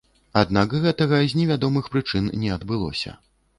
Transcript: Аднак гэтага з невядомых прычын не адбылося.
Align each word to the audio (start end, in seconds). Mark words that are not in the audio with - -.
Аднак 0.39 0.73
гэтага 0.85 1.19
з 1.35 1.37
невядомых 1.43 1.93
прычын 1.93 2.33
не 2.47 2.53
адбылося. 2.59 3.17